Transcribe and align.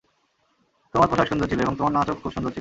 তোমার 0.93 1.07
পোষাক 1.09 1.27
সুন্দর 1.27 1.47
ছিল, 1.51 1.59
এবং 1.61 1.75
তোমার 1.79 1.93
নাচও 1.93 2.13
খুব 2.21 2.31
সুন্দর 2.31 2.51
ছিল। 2.51 2.59